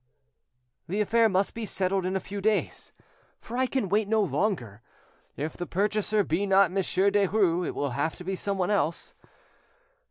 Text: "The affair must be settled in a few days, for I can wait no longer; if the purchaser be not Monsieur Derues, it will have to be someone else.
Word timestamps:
"The 0.87 0.99
affair 0.99 1.29
must 1.29 1.53
be 1.53 1.63
settled 1.63 2.07
in 2.07 2.15
a 2.15 2.19
few 2.19 2.41
days, 2.41 2.91
for 3.39 3.55
I 3.55 3.67
can 3.67 3.87
wait 3.87 4.07
no 4.07 4.19
longer; 4.23 4.81
if 5.37 5.55
the 5.55 5.67
purchaser 5.67 6.23
be 6.23 6.47
not 6.47 6.71
Monsieur 6.71 7.11
Derues, 7.11 7.67
it 7.67 7.75
will 7.75 7.91
have 7.91 8.15
to 8.15 8.23
be 8.23 8.35
someone 8.35 8.71
else. 8.71 9.13